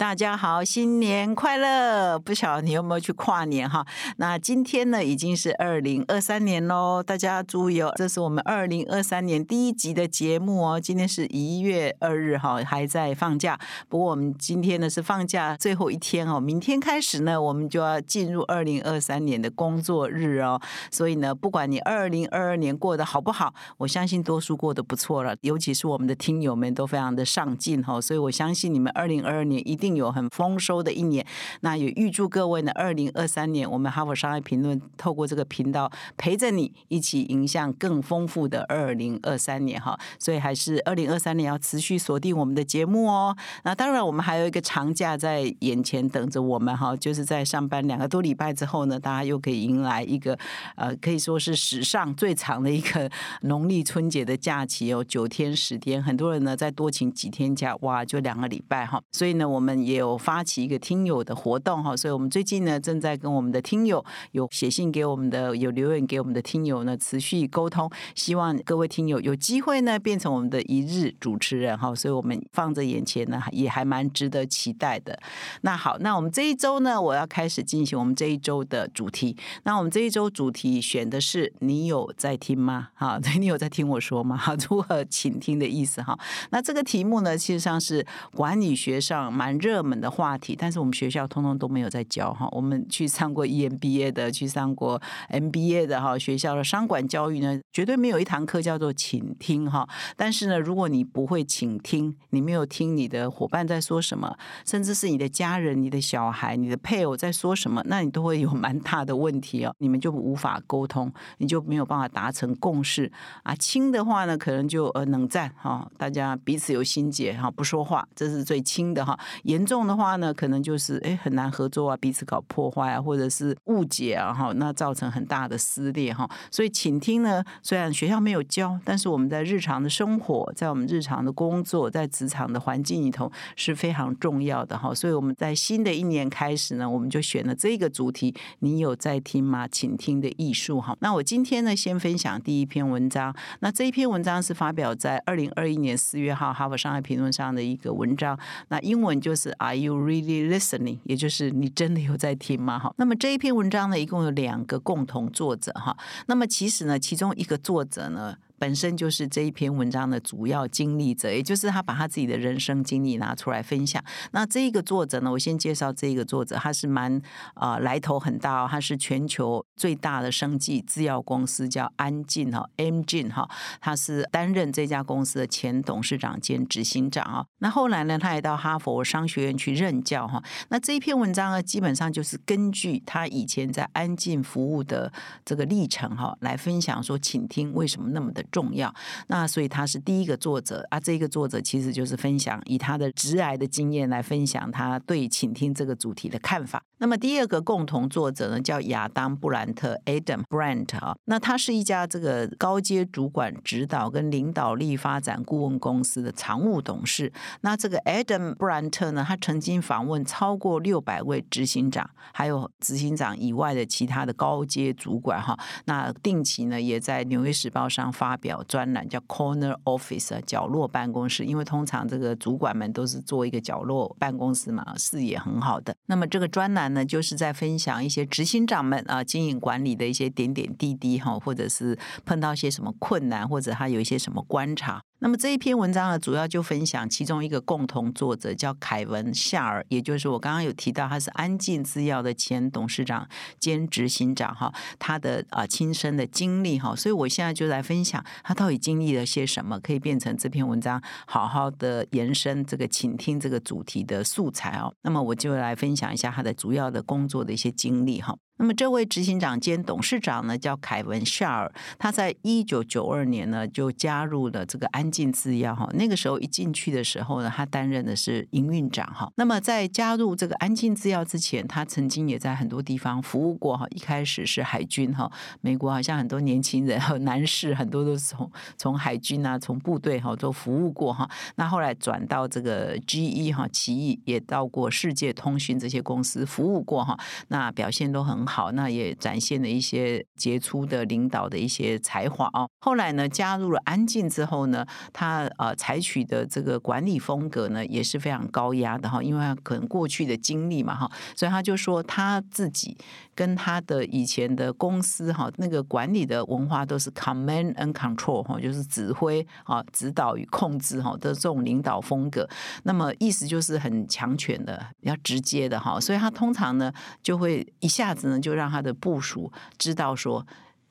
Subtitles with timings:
[0.00, 2.18] 大家好，新年快乐！
[2.18, 3.86] 不晓得你有没有去跨年哈？
[4.16, 7.02] 那今天呢，已经是二零二三年喽。
[7.02, 10.80] 大家注意哦，这是我们二零二三年第一集的节目哦。
[10.80, 13.60] 今天是一月二日哈，还在放假。
[13.90, 20.58] 不过我们今天呢是放假最后一天哦，明天开始呢，我们就要进入二零二三年的工作日哦。
[20.90, 25.36] 所以呢，不管你二零二二年过得好不好，我相信多数过得不错了。
[25.42, 29.89] 尤其是我们的听友们都非常的上进哈，所以我相信你们二零二二年一定。
[29.96, 31.24] 有很丰收的一年，
[31.60, 39.98] 那也预祝各位呢，二零二三年我们哈佛商业评论透过这个频道陪着你一起迎向更丰富的二零二三年哈。
[40.18, 43.36] 所以还是二零二三年要持续锁定我们的节目哦。
[43.64, 50.38] 那当然，我们还有一个长假在眼前等着我们哈，就是在上班两个多礼拜之后呢，大家又可以迎来一个
[50.76, 53.10] 呃，可以说是史上最长的一个
[53.42, 59.00] 农历春节的假期哦，九天十天，很多人呢再多请几天假，哇，就两个礼拜哈。
[59.10, 59.79] 所以呢，我们。
[59.82, 75.18] 也有发起一个听友的活动哈，所以我们最近呢正在跟我们的听友有写信给我们的有留言给我们的听友呢持续沟通，希望各位听友有机会呢变成我们的一日主持人哈，所以我们放在眼前呢也还蛮值得期待的。
[75.62, 79.36] 那好，那我们这一周呢我要开始进行我们这一周的主题。
[79.64, 82.88] 那我们这一周主题选的是你有在听吗？
[82.94, 84.36] 哈， 你有在听我说吗？
[84.36, 86.18] 哈， 如何倾听的意思哈？
[86.50, 89.69] 那这个题目呢，其实上是管理学上蛮热。
[89.70, 92.48] 热门的话题，但是我们学校通通都没有在教哈。
[92.50, 96.18] 我们去上过 EMBA 的，去上过 MBA 的哈。
[96.18, 99.88] 学校的商管教育呢，绝对没有一堂课叫做倾听哈。
[100.16, 109.72] 但是呢，如果你不会倾听，你没有听你的伙伴在说什么，甚至是你的家人、你的小孩、你的配偶在说什么，那你都会有蛮大的问题哦。
[109.78, 113.10] 你们就无法沟通，你就没有办法达成共识
[113.44, 113.54] 啊。
[113.54, 119.18] 轻的话呢，可能就呃冷战哈，大家彼此有心结哈，不说话，这是最轻的哈。
[119.50, 126.28] 严重的话呢，可能就是哎很难合作啊，彼此搞破坏啊，或者是误解啊，哈，那造成很大的撕裂哈。
[126.52, 134.94] 所以倾听呢，虽然学校没有教，但是我们在日常的生活，在我们日常的工作，在职场的环境里头是非常重要的哈。
[134.94, 139.66] 所以我们在新的一年开始呢，我们就选了这个主题：你有在听吗？
[139.66, 140.96] 倾听的艺术哈。
[141.00, 143.34] 那我今天呢，先分享第一篇文章。
[143.58, 148.38] 那这一篇文章是发表在二零二一年四月号《哈佛商业评论》上的一个文章。
[148.68, 149.39] 那英文就是。
[149.40, 150.98] 是 Are you really listening？
[151.04, 152.78] 也就是你真的有在听吗？
[152.78, 155.96] 哈，那么这一篇文章呢，一共有两个共同作者哈。
[156.26, 158.36] 那么其实呢，其中一个作者呢。
[158.60, 164.04] 本身就是这一篇文章的主要经历者，也就是他把他自己的人生经历拿出来分享。
[164.32, 167.18] 那这一个作者呢，我先介绍这一个作者，他是蛮
[167.54, 173.48] 啊来头很大哦，他是全球最大的生技制药公司叫安进哈 M 进哈，
[173.80, 177.46] 他是担任这家公司的前董事长兼执行长啊。
[177.60, 180.42] 那后来呢，他也到哈佛商学院去任教哈。
[180.68, 185.10] 那这一篇文章呢，基本上就是根据他以前在安进服务的
[185.46, 188.44] 这个历程哈，来分享说，请听为什么那么的。
[188.50, 188.92] 重要，
[189.28, 190.98] 那所以他是第一个作者啊。
[190.98, 196.82] 这个作者其实就是分享以他的直癌的经验来分享他对倾听这个主题的看法。
[196.98, 201.14] 那么第二个共同作者呢，叫亚当布兰特 （Adam Brandt） 啊。
[201.24, 207.32] 那他是一家这个高阶主管指导跟领导力发展顾问公司的常务董事。
[207.62, 215.58] 那这个 Adam 布兰特呢，他曾经访问超过六百位执行长，还有执行长以外的其他的高阶主管哈。
[215.86, 218.39] 那定期呢，也在《纽约时报》上发。
[218.40, 225.94] 表专栏叫 Corner Office 角落办公室，因为通常这个主管们都是做一个角落办公室嘛，视野很好的。
[226.06, 235.00] 那么这个专栏呢，就是在分享一些执行长们啊经营管理的一些点点滴滴哈，或者是碰到些什么困难，或者他有一些什么观察。
[235.22, 243.28] 那么这一篇文章呢，主要就分享其中一个共同作者叫凯文夏尔，也就是我刚刚有提到他是安进制药的前董事长
[243.58, 254.92] 兼执行长哈，他的啊亲身的经历哈，所以我现在就来分享他到底经历了些什么，可以变成这篇文章好好的延伸这个倾听这个主题的素材哦。
[255.02, 258.36] 那么我就来分享一下他的主要的工作的一些经历哈。
[258.60, 265.88] 那么这位执行长兼董事长呢，叫凯文·夏尔，他在一九九二年呢就加入了这个安进制药哈。
[265.94, 269.32] 那个时候一进去的时候呢，他担任的是营运长哈。
[269.36, 273.86] 那么在加入这个安进制药之前，他曾经也在很多地方服务过哈。
[273.92, 281.26] 一开始是海军哈，美国好像很多年轻人和男士很多都是从从海军啊，从部队哈都服务过哈。
[281.54, 287.18] 那后来转到这个 GE 哈，奇异也到过世界通讯这些公司服务过哈。
[287.48, 292.68] 那表现都很好，好那也展现了一些杰出的领导的一些才华哦。
[292.80, 302.96] 后来呢，加入了安静之后呢，他呃采取的这个管理风格呢也是非常高压的哈，因为他可能过去的经历嘛哈，所以他就说他自己
[303.40, 312.46] 跟他的以前的公司哈那个管理的文化都是 command and control 哈，就是指挥啊、指导与控制哈的这种领导风格。
[312.82, 316.92] 那么意思就是很强权的、比较直接的哈，所以他通常呢
[317.22, 320.46] 就会一下子呢就让他的部属知道说。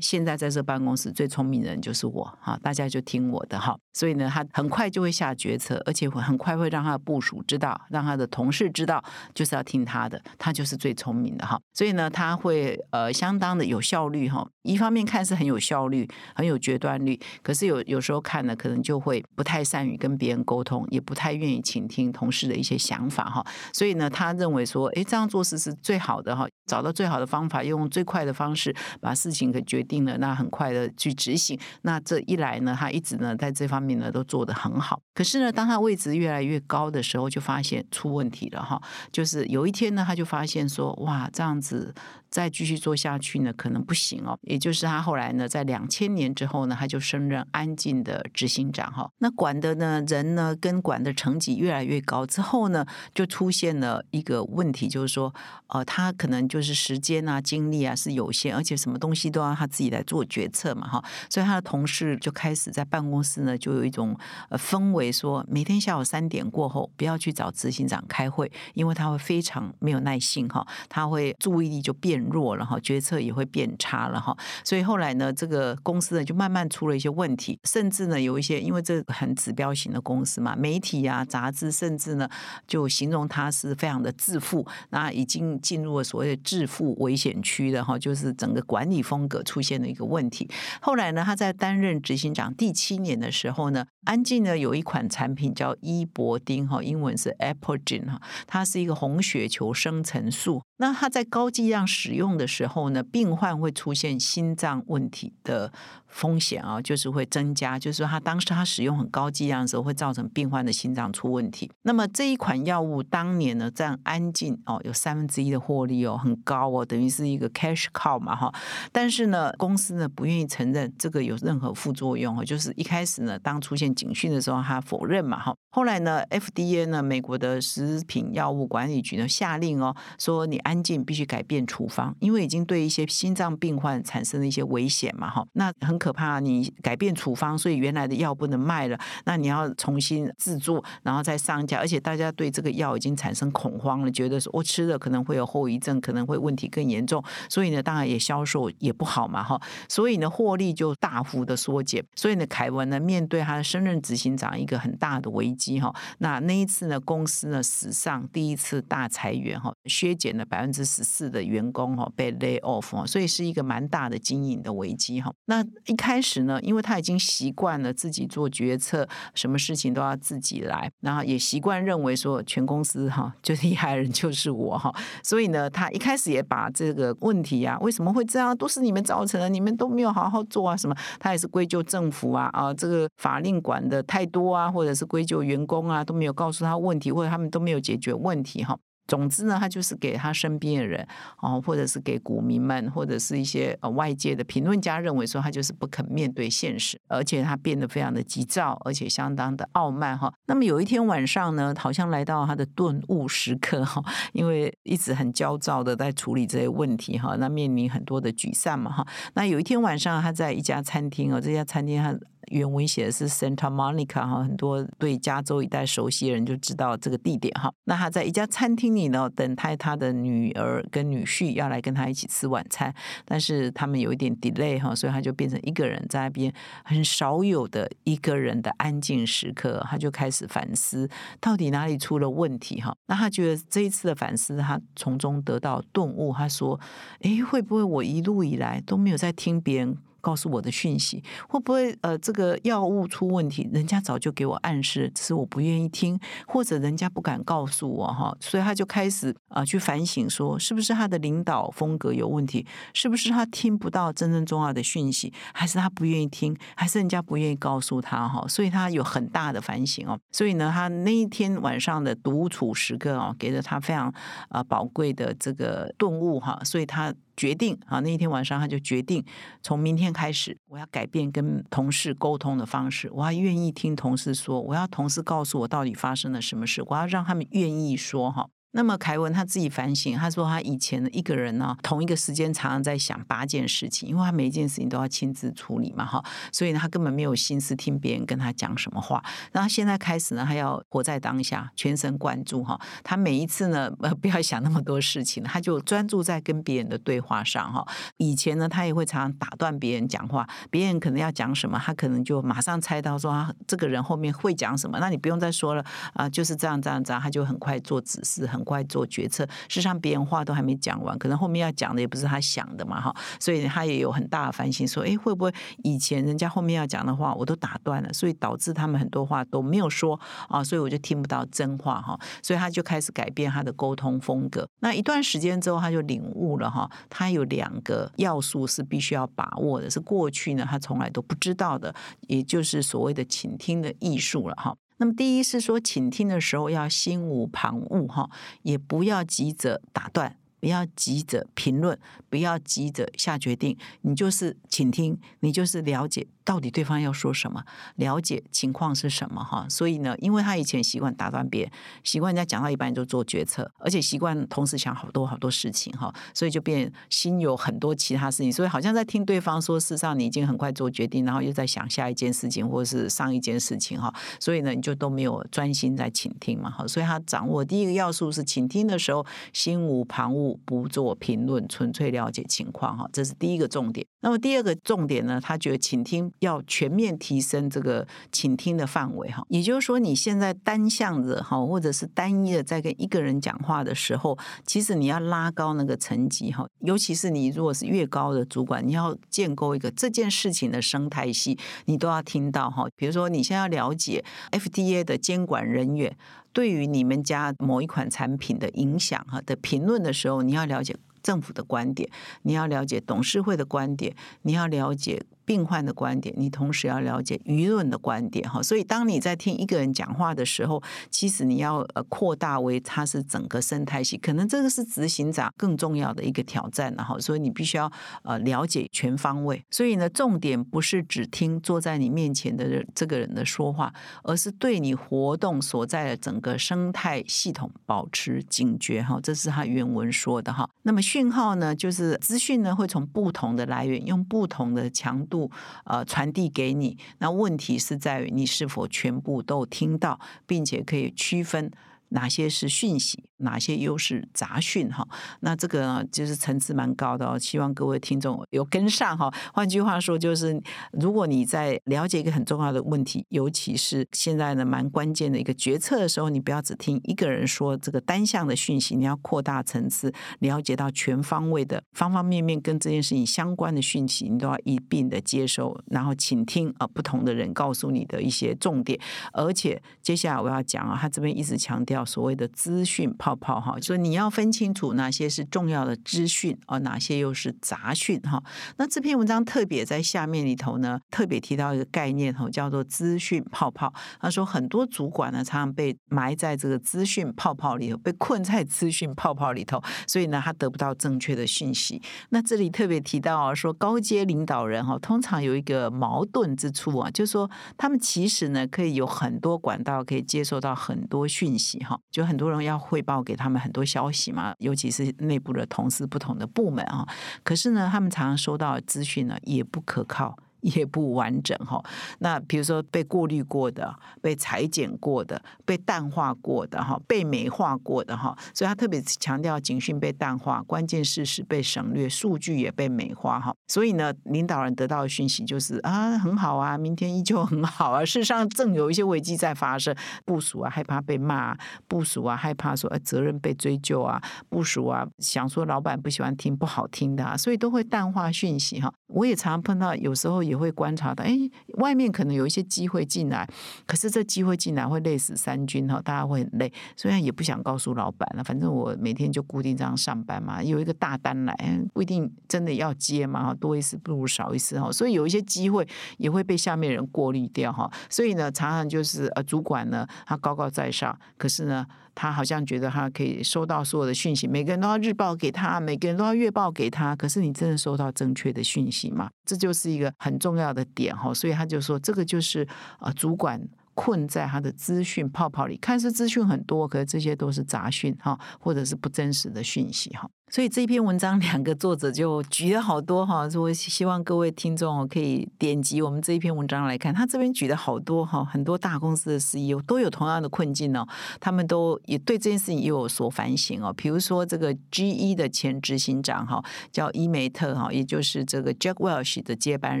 [0.00, 3.78] 现在在这办公室最聪明的人就是我哈，大家就听我的哈。
[3.94, 9.02] 所以呢，他很快就会下决策，而且会很快会让他的部署知道，让他的同事知道，
[9.32, 11.58] 就是要听他的，他就是最聪明的哈。
[11.72, 14.46] 所以呢，他会呃相当的有效率哈。
[14.62, 23.44] 一方面看是很有效率、很有决断力，可是有有时候看呢，可能就会不太善于跟别人沟通，也不太愿意倾听同事的一些想法哈。
[23.74, 31.58] 所以呢，他认为说，哎，这样做事是最好的哈，找到最好的方法，用最快的方式把事情给决定了，那很快的去执行。
[31.82, 35.00] 那这一来呢，他一直呢在这方面呢都做得很好。
[35.14, 38.80] 可是呢，当他位置越来越高的时候，就发现出问题了哈。
[39.12, 41.94] 就是有一天呢，他就发现说，哇，这样子
[42.30, 44.38] 再继续做下去呢，可能不行哦。
[44.42, 49.10] 也就是他后来呢，在两千年之后呢，他就升任安进的执行长哈。
[49.18, 55.32] 那管的呢人呢，跟管的成绩越来越高之后呢，就出现了一个问题，就是说，
[55.68, 61.04] 呃，他可能就是时间啊、精力啊是有限，而且什么东西都要他自己来做决策嘛哈。
[61.30, 64.16] 所以他的同事就开始在办公室呢，就有一种
[64.48, 74.36] 呃氛围，说每天下午三点过后不要去找执行长开会，因为他会非常没有耐性哈，他会注意力就变弱了哈，决策也会变差了哈。
[74.62, 82.28] 所以后来呢，这个公司呢就慢慢出了一些问题，甚至呢有一些，因为这很指标型的公司嘛，媒体啊、杂志甚至呢
[82.66, 90.48] 就形容他是非常的自负，那已经进入了所谓的致富危险区了哈，就是整个管理风格出现了一个问题。
[90.80, 100.62] 后来呢，他在担任执行长第七年的时候呢，安静呢有一款产品叫伊博丁哈，英文是 Apogen 哈，它是一个红血球生成素。
[100.76, 105.72] 那他在高剂量使用的时候呢，病患会出现心脏问题的
[106.08, 107.78] 风险啊，就是会增加。
[107.78, 111.70] 就是说，他当时他使用很高剂量的时候，会造成病患的心脏出问题。
[111.82, 118.52] 那么这一款药物当年呢，占安静哦有三分之一的获利哦，很高哦，等于是一个 cash cow 嘛哈。
[118.90, 125.54] 但是呢，公司呢不愿意承认这个有任何副作用哦，就是一开始呢，当出现警讯的时候，他否认嘛哈。
[125.70, 135.46] 后来呢，FDA 呢，美国的食品药物管理局呢下令哦，说你安静必须改变处方，因为已经对一些心脏病患产生了一些危险嘛哈。
[135.52, 149.60] 那很可怕，你改变处方，所以原来的药不能卖了，那你要重新制作，然后再上架，而且大家对这个药已经产生恐慌了，觉得说我吃了可能会有后遗症，可能会问题更严重，所以呢，当然也销售也不好嘛哈。
[149.88, 152.04] 所以呢，获利就大幅的缩减。
[152.16, 155.78] 所以呢，凯文呢面对他的升任执行长一个很大的危机。
[155.80, 165.32] 哈，那那一次呢，公司呢史上第一次大裁员哈，削减了百分之十四的员工哈，被 lay off，所以是一个蛮大的经营的危机哈。
[165.46, 185.54] 那一开始呢，因为他已经习惯了自己做决策，什么事情都要自己来，然后也习惯认为说全公司哈最厉害的人就是我哈，所以呢，他一开始也把这个问题啊，为什么会这样，都是你们造成的，你们都没有好好做啊，什么，他也是归咎政府啊啊，这个法令管的太多啊，或者是归咎员。
[185.54, 188.76] 员工啊都没有告诉他问题，或者他们都没有解决问题哈。
[189.06, 191.06] 总之呢，他就是给他身边的人
[191.40, 200.32] 哦，或者是给股民们，或者是一些呃外界的评论家认为说他就是不肯面对现实，而且他变得非常的急躁，而且相当的傲慢哈。
[200.46, 209.06] 那么有一天晚上呢，好像来到他的顿悟时刻哈， 因为一直很焦躁的在处理这些问题哈，那面临很多的沮丧嘛哈。
[209.34, 212.16] 那有一天晚上，他在一家餐厅哦，这家餐厅他。
[212.50, 217.72] 原文写的是 Santa Monica 哈，很多对加州一带熟悉的人就知道这个地点哈。
[217.84, 226.52] 那他在一家餐厅里呢，等待他的女儿跟女婿要来跟他一起吃晚餐，但是他们有一点 delay 哈，所以他就变成一个人在那边，
[226.84, 231.08] 很少有的一个人的安静时刻，他就开始反思
[231.40, 232.94] 到底哪里出了问题哈。
[233.06, 236.78] 那他觉得这一次的反思，他从中得到顿悟，他说
[237.22, 243.68] ：“诶，会不会我一路以来都没有在听别人？”告诉我的讯息会不会呃这个药物出问题？
[243.70, 252.66] 人家早就给我暗示，只是我不愿意听，或者人家不敢告诉我哈，所以他就开始啊去反省，说是不是他的领导风格有问题？
[252.94, 255.30] 是不是他听不到真正重要的讯息？
[255.52, 256.56] 还是他不愿意听？
[256.74, 258.46] 还是人家不愿意告诉他哈？
[258.48, 260.18] 所以他有很大的反省哦。
[260.32, 264.10] 所以呢，他那一天晚上的独处时刻哦，给了他非常
[264.48, 266.58] 啊宝贵的这个顿悟哈。
[266.64, 267.12] 所以他。
[267.36, 269.24] 决定啊，那一天晚上他就决定，
[269.62, 278.48] 从明天开始，我要改变跟同事沟通的方式，我要愿意听同事说，我要同事告诉我到底发生了什么事，我要让他们愿意说哈。
[278.76, 286.20] 那么凯文他自己反省，他说他以前的一个人呢，同一个时间常常在想八件事情，因为他每一件事情都要亲自处理嘛，哈，
[286.52, 289.22] 所以他根本没有心思听别人跟他讲什么话。
[289.52, 292.76] 然后现在开始呢，他要活在当下，全神贯注哈。
[293.04, 297.86] 他每一次呢，呃，不要想那么多事情，他就专注在跟别人的对话上哈。
[298.16, 308.63] 以前呢，他也会常常打断别人讲话，别人可能要讲什么，他可能就马上猜到说这个人后面会讲什么，那你不用再说了啊，就是这样这样这样，他就很快做指示很。
[308.64, 315.52] 快做决策，事实上别人话都还没讲完，可能后面要讲的也不是他想的嘛，哈，所以他也有很大的反省，说，哎，会不会
[315.82, 320.18] 以前人家后面要讲的话我都打断了，所以导致他们很多话都没有说
[320.48, 324.66] 啊，所以我就听不到真话哈，所以他就开始改变他的沟通风格。
[324.80, 331.94] 那一段时间之后，他就领悟了哈，他有两个要素是必须要把握的，是过去呢他从来都不知道的，
[332.28, 334.74] 也就是所谓的倾听的艺术了哈。
[334.96, 338.30] 那么，第一是说，倾听的时候要心无旁骛，哈，
[338.62, 340.36] 也不要急着打断。
[340.60, 341.98] 不要急着评论，
[342.30, 347.64] 不要急着下决定，你就是倾听，你就是了解到底对方要说什么，
[347.96, 349.66] 了解情况是什么哈。
[349.68, 351.72] 所以呢，因为他以前习惯打断别人，
[352.02, 366.86] 习惯人家讲到一半就做决策，而且习惯同时想好多好多事情哈，所以就变心有很多其他事情，所以好像在听对方说，事实上你已经很快做决定，然后又在想下一件事情或是上一件事情哈，所以呢，你就都没有专心在倾听嘛哈。
[366.86, 370.54] 所以他掌握第一个要素是倾听的时候心无旁骛。
[370.64, 374.06] 不做评论，纯粹了解情况哈，这是第一个重点。
[374.24, 375.38] 那么第二个重点呢？
[375.38, 392.86] 他觉得倾听要全面提升这个倾听的范围哈，也就是说，你现在单向的哈，或者是单一的在跟一个人讲话的时候，其实你要拉高那个层级哈，尤其是你如果是越高的主管，你要建构一个这件事情的生态系，你都要听到哈。
[392.96, 396.16] 比如说，你现在要了解 FDA 的监管人员。
[396.54, 402.08] 对于你们家某一款产品的影响哈的评论的时候，你要了解政府的观点，
[402.42, 405.24] 你要了解董事会的观点，你要了解。
[405.44, 408.62] 病患的观点，你同时要了解舆论的观点哈。
[408.62, 417.18] 所以，当你在听一个人讲话的时候，其实你要呃扩大为他是整个生态系，可能这个是执行长更重要的一个挑战了哈。
[417.18, 417.90] 所以，你必须要
[418.22, 419.64] 呃了解全方位。
[419.70, 429.18] 所以呢，重点不是只听坐在你面前的这个人的说话，而是对你活动所在的整个生态系统保持警觉哈。
[429.22, 430.68] 这是他原文说的哈。
[430.82, 435.24] 那么讯号呢，就是资讯呢会从不同的来源，用不同的强。
[435.34, 435.50] 度
[435.84, 441.72] 呃传递给你，那问题是在于你是否全部都听到，并且可以区分。
[442.10, 444.88] 哪些是讯息，哪些又是杂讯？
[444.90, 445.06] 哈，
[445.40, 447.38] 那这个就是层次蛮高的哦。
[447.38, 449.32] 希望各位听众有跟上哈。
[449.52, 450.60] 换句话说，就是
[450.92, 468.98] 如果你在了解一个很重要的问题，尤其是现在呢蛮关键的一个决策的时候，你不要只听一个人说这个单向的讯息，你要扩大层次，了解到全方位的方方面面跟这件事情相关的讯息，你都要一并的接收，然后倾听啊不同的人告诉你的一些重点。
[469.32, 472.03] 而且接下来我要讲啊，他这边一直强调。
[472.04, 478.42] 所谓的资讯泡泡哈，所以你要分清楚哪些是重要的资讯，而哪些又是杂讯哈。
[478.76, 483.92] 那这篇文章特别在下面里头呢，特别提到一个概念哈，叫做资讯泡泡。
[484.20, 492.02] 他说很多主管呢，常常被埋在这个资讯泡泡里头，被困在资讯泡泡里头，所以呢，他得不到正确的讯息。
[492.30, 507.06] 那这里特别提到啊，说高阶领导人哈，通常有一个矛盾之处啊，就是说他们其实呢，可以有很多管道可以接收到很多讯息就很多人要汇报给他们很多消息嘛，尤其是内部的同事、不同的部门啊。
[507.42, 510.36] 可是呢，他们常常收到资讯呢，也不可靠。
[510.64, 511.82] 也不完整哈。
[512.18, 523.54] 那比如说被过滤过的、被裁剪过的、被淡化过的哈、被美化过的哈，所以他特别强调警讯被淡化，关键事实被省略，数据也被美化哈。
[523.68, 528.02] 所以呢，领导人得到的讯息就是啊，很好啊，明天依旧很好啊。
[528.04, 531.56] 事实上，正有一些危机在发生，部署啊害怕被骂，
[531.86, 538.92] 部署啊害怕说责任被追究啊，部署啊想说老板不喜欢听不好听的，啊，所以都会淡化讯息哈。
[539.08, 541.36] 我也常常碰到，有时候有也会观察到，哎，
[541.78, 543.46] 外面可能有一些机会进来，
[543.86, 551.54] 可是这机会进来会累死三军哈，大家会很累，虽然也不想告诉老板了，反正我每天就固定这样上班嘛，有一个大单来，
[551.92, 555.86] 不一定真的要接嘛，多一事不如少一事哈，所以有一些机会
[556.18, 561.84] 也会被下面人过滤掉哈，所以呢，常常就是呃，主管呢他高高在上，可是呢。
[562.14, 567.14] 他好像觉得他可以收到所有的讯息，每个人都要日报给他，每个人都要月报给他。
[567.16, 569.30] 可是你真的收到正确的讯息吗？
[569.44, 571.32] 这就是一个很重要的点哈。
[571.34, 572.66] 所以他就说，这个就是
[572.98, 573.60] 啊，主管
[573.94, 580.28] 困在他的资讯泡泡里，看似资讯很多，可是这些都是杂讯哈，或者是不真实的讯息哈。
[580.54, 587.12] 所以这篇文章两个作者就举了好多哈，我希望各位听众可以点击我们这一篇文章来看。
[587.12, 591.04] 他这边举了好多哈，很多大公司的 CEO 都有同样的困境哦，
[591.40, 593.92] 他们都也对这件事情也有所反省哦。
[593.96, 600.00] 比如说这个 GE 的前执行长哈，叫伊梅特哈，也就是这个 Jack Welch 的接班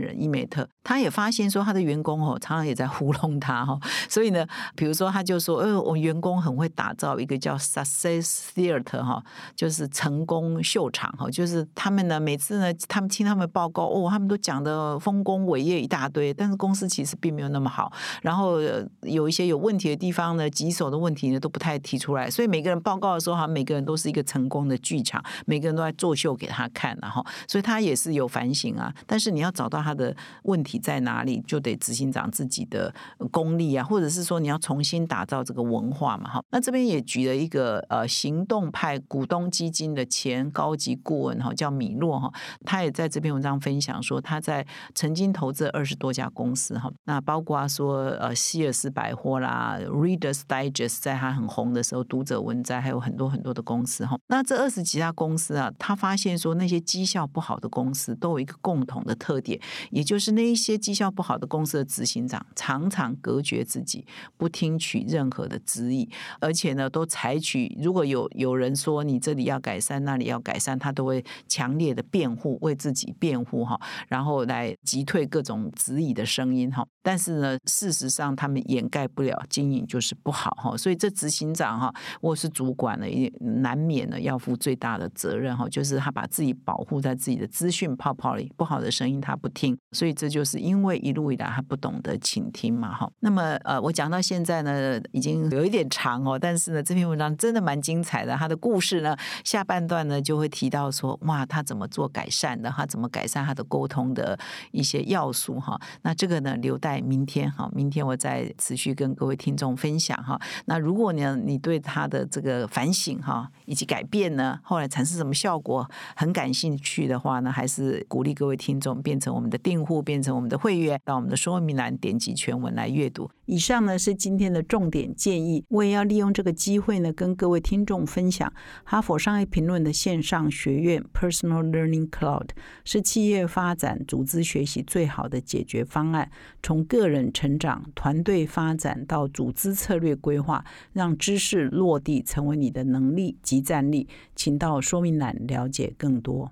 [0.00, 3.76] 人伊梅特，他也发现说他的员工哦，常常也在糊弄他哈。
[4.08, 4.46] 所以呢，
[4.76, 9.20] 比如说他就说，呃，我员工很会打造一个叫 Success Theater 哈，
[9.56, 10.43] 就是成功。
[10.62, 17.92] 秀场哈，就是他们呢，每次呢，他们听他们报告哦，他们都讲的丰功伟业一大堆，但是公司其实并没有那么好。
[18.22, 18.58] 然后
[19.02, 22.30] 有一些有问题的地方呢，棘手的问题呢，都不太提出来。
[22.30, 28.92] 所以每个人报告的时候，好像每个人都是一个成功的剧场，每个人都在作秀给他看，然后，所以他也是有反省啊。
[29.06, 32.92] 但是你要找到他的问题在哪里，就得执行长自己的
[33.30, 36.42] 功力啊，或者是说你要重新打造这个文化嘛，哈。
[36.50, 40.44] 那这边也举了一个呃行动派股东基金的前。
[40.52, 42.32] 高级顾问哈叫米洛哈，
[42.64, 44.64] 他也在这篇文章分享说，他在
[44.94, 54.16] 曾经投资二十多家公司哈，那包括说呃希尔斯百货啦，Reader's Digest 在他很红的时候，读者文摘还有很多很多的公司哈。
[54.28, 66.08] 那这二十几家公司啊，他发现说那些绩效不好的公司都有一个共同的特点，也就是那一些绩效不好的公司的执行长常常隔绝自己，不听取任何的指引，
[66.40, 70.24] 而且呢都采取如果有有人说你这里要改善那那里。
[70.24, 73.78] 要改善，他都会强烈的辩护，为自己辩护哈，
[74.08, 76.82] 然后来击退各种质疑的声音哈。
[77.02, 81.92] 但是呢，事实上他们掩盖不了经营就是不好哈，所以这执行长哈，
[82.22, 83.30] 或是主管呢，也
[83.60, 93.10] 难免呢要负最大的责任哈，就是他把自己保护在自己的资讯泡泡里，不好的声音他不听，所以这就是因为一路以来他不懂得倾听嘛哈。
[93.20, 100.20] 那么呃，我讲到现在呢，已经有一点长哦，但是呢，这篇文章真的蛮精彩的，他的故事呢，下半段呢。
[100.24, 102.70] 就会提到说，哇，他怎么做改善的？
[102.70, 104.38] 他怎么改善他的沟通的
[104.72, 105.60] 一些要素？
[105.60, 110.40] 哈，那这个呢，留待明天哈，明天我再持续跟各位听众分享哈。
[110.64, 115.86] 那如果呢，你对他的这个反省哈以及改变呢，后来产生什么效果，
[116.16, 123.30] 很感兴趣的话呢，还是鼓励各位听众变成我们的订户，变成我们的会员，到我们的说明栏点击全文来阅读。
[123.46, 128.50] 以上呢是今天的重点建议，我也要利用这个机会呢，跟各位听众分享
[128.84, 132.48] 哈佛商业评论的线上学院 Personal Learning Cloud
[132.84, 136.30] 是企业发展、组织学习最好的解决方案。
[136.62, 144.08] 从个人成长、团队发展到组织策略规划，让知识落地成为你的能力及战力。
[144.34, 146.50] 请到说明栏了解更多。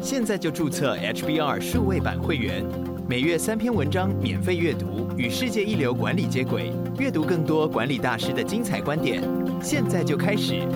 [0.00, 2.64] 现在就注册 HBR 数位版会员。
[3.08, 9.22] 每月三篇文章免费阅读，与世界一流管理接轨，阅读更多管理大师的精彩观点。
[9.62, 10.66] 现在就开始。